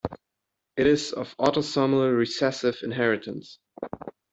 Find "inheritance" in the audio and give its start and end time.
2.81-3.59